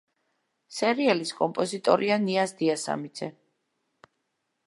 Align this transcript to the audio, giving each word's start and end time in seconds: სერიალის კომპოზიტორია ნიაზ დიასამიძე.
სერიალის 0.77 1.33
კომპოზიტორია 1.41 2.17
ნიაზ 2.25 2.55
დიასამიძე. 2.63 3.31